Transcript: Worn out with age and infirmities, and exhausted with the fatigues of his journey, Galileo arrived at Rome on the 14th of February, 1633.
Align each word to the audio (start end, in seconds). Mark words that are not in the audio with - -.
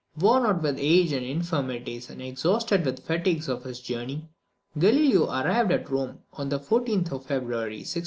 Worn 0.17 0.47
out 0.47 0.63
with 0.63 0.79
age 0.79 1.11
and 1.11 1.23
infirmities, 1.23 2.09
and 2.09 2.23
exhausted 2.23 2.83
with 2.83 2.95
the 2.95 3.01
fatigues 3.03 3.47
of 3.47 3.63
his 3.65 3.79
journey, 3.79 4.27
Galileo 4.75 5.27
arrived 5.29 5.71
at 5.71 5.91
Rome 5.91 6.23
on 6.33 6.49
the 6.49 6.57
14th 6.59 7.11
of 7.11 7.27
February, 7.27 7.79
1633. 7.85 7.99